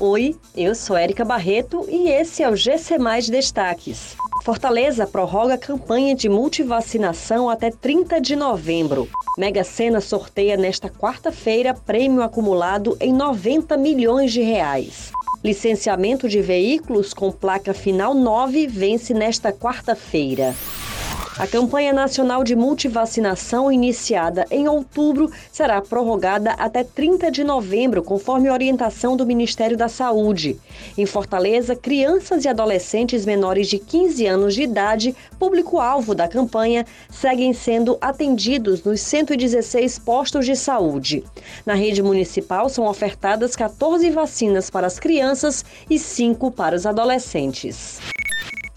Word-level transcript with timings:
Oi, 0.00 0.36
eu 0.56 0.76
sou 0.76 0.96
Érica 0.96 1.24
Barreto 1.24 1.84
e 1.88 2.08
esse 2.08 2.40
é 2.40 2.48
o 2.48 2.54
GC 2.54 2.98
Mais 2.98 3.28
Destaques. 3.28 4.14
Fortaleza 4.44 5.08
prorroga 5.08 5.58
campanha 5.58 6.14
de 6.14 6.28
multivacinação 6.28 7.50
até 7.50 7.72
30 7.72 8.20
de 8.20 8.36
novembro. 8.36 9.08
Mega 9.36 9.64
Sena 9.64 10.00
sorteia 10.00 10.56
nesta 10.56 10.88
quarta-feira 10.88 11.74
prêmio 11.74 12.22
acumulado 12.22 12.96
em 13.00 13.12
90 13.12 13.76
milhões 13.76 14.32
de 14.32 14.40
reais. 14.40 15.10
Licenciamento 15.42 16.28
de 16.28 16.40
veículos 16.40 17.12
com 17.12 17.32
placa 17.32 17.74
final 17.74 18.14
9 18.14 18.68
vence 18.68 19.12
nesta 19.12 19.52
quarta-feira. 19.52 20.54
A 21.38 21.46
campanha 21.46 21.92
nacional 21.92 22.42
de 22.42 22.56
multivacinação, 22.56 23.70
iniciada 23.70 24.44
em 24.50 24.66
outubro, 24.66 25.30
será 25.52 25.80
prorrogada 25.80 26.50
até 26.54 26.82
30 26.82 27.30
de 27.30 27.44
novembro, 27.44 28.02
conforme 28.02 28.50
orientação 28.50 29.16
do 29.16 29.24
Ministério 29.24 29.76
da 29.76 29.88
Saúde. 29.88 30.58
Em 30.96 31.06
Fortaleza, 31.06 31.76
crianças 31.76 32.44
e 32.44 32.48
adolescentes 32.48 33.24
menores 33.24 33.68
de 33.68 33.78
15 33.78 34.26
anos 34.26 34.52
de 34.52 34.62
idade, 34.62 35.14
público-alvo 35.38 36.12
da 36.12 36.26
campanha, 36.26 36.84
seguem 37.08 37.52
sendo 37.52 37.96
atendidos 38.00 38.82
nos 38.82 39.00
116 39.00 39.96
postos 40.00 40.44
de 40.44 40.56
saúde. 40.56 41.22
Na 41.64 41.74
rede 41.74 42.02
municipal 42.02 42.68
são 42.68 42.84
ofertadas 42.84 43.54
14 43.54 44.10
vacinas 44.10 44.70
para 44.70 44.88
as 44.88 44.98
crianças 44.98 45.64
e 45.88 46.00
5 46.00 46.50
para 46.50 46.74
os 46.74 46.84
adolescentes. 46.84 48.00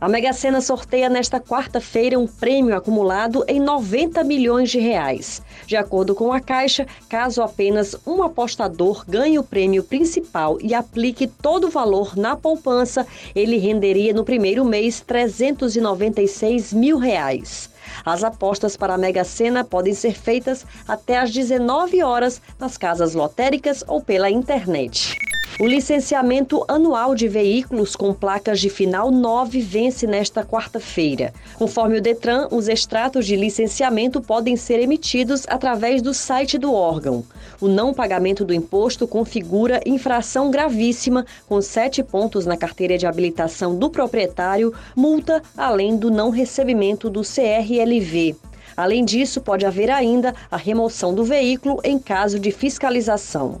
A 0.00 0.08
Mega 0.08 0.32
Sena 0.32 0.60
sorteia 0.60 1.08
nesta 1.08 1.40
quarta-feira 1.40 2.16
um 2.16 2.24
prêmio 2.24 2.76
acumulado 2.76 3.44
em 3.48 3.58
90 3.58 4.22
milhões 4.22 4.70
de 4.70 4.78
reais. 4.78 5.42
De 5.66 5.74
acordo 5.74 6.14
com 6.14 6.32
a 6.32 6.38
Caixa, 6.38 6.86
caso 7.08 7.42
apenas 7.42 7.96
um 8.06 8.22
apostador 8.22 9.04
ganhe 9.08 9.40
o 9.40 9.42
prêmio 9.42 9.82
principal 9.82 10.56
e 10.60 10.72
aplique 10.72 11.26
todo 11.26 11.66
o 11.66 11.70
valor 11.70 12.16
na 12.16 12.36
poupança, 12.36 13.04
ele 13.34 13.58
renderia 13.58 14.12
no 14.12 14.24
primeiro 14.24 14.64
mês 14.64 15.00
396 15.00 16.72
mil 16.72 16.96
reais. 16.96 17.68
As 18.06 18.22
apostas 18.22 18.76
para 18.76 18.94
a 18.94 18.98
Mega 18.98 19.24
Sena 19.24 19.64
podem 19.64 19.94
ser 19.94 20.14
feitas 20.14 20.64
até 20.86 21.18
às 21.18 21.32
19 21.32 22.04
horas 22.04 22.40
nas 22.56 22.76
casas 22.76 23.14
lotéricas 23.14 23.82
ou 23.88 24.00
pela 24.00 24.30
internet. 24.30 25.27
O 25.60 25.66
licenciamento 25.66 26.64
anual 26.68 27.16
de 27.16 27.26
veículos 27.26 27.96
com 27.96 28.14
placas 28.14 28.60
de 28.60 28.70
final 28.70 29.10
9 29.10 29.60
vence 29.60 30.06
nesta 30.06 30.44
quarta-feira. 30.44 31.34
Conforme 31.56 31.98
o 31.98 32.00
Detran, 32.00 32.46
os 32.52 32.68
extratos 32.68 33.26
de 33.26 33.34
licenciamento 33.34 34.20
podem 34.20 34.56
ser 34.56 34.78
emitidos 34.78 35.44
através 35.48 36.00
do 36.00 36.14
site 36.14 36.56
do 36.56 36.72
órgão. 36.72 37.24
O 37.60 37.66
não 37.66 37.92
pagamento 37.92 38.44
do 38.44 38.54
imposto 38.54 39.08
configura 39.08 39.80
infração 39.84 40.48
gravíssima, 40.48 41.26
com 41.48 41.60
sete 41.60 42.04
pontos 42.04 42.46
na 42.46 42.56
carteira 42.56 42.96
de 42.96 43.04
habilitação 43.04 43.76
do 43.76 43.90
proprietário, 43.90 44.72
multa 44.94 45.42
além 45.56 45.96
do 45.96 46.08
não 46.08 46.30
recebimento 46.30 47.10
do 47.10 47.22
CRLV. 47.22 48.36
Além 48.76 49.04
disso, 49.04 49.40
pode 49.40 49.66
haver 49.66 49.90
ainda 49.90 50.32
a 50.48 50.56
remoção 50.56 51.12
do 51.12 51.24
veículo 51.24 51.80
em 51.82 51.98
caso 51.98 52.38
de 52.38 52.52
fiscalização. 52.52 53.60